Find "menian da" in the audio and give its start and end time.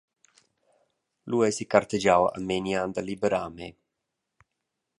2.47-3.01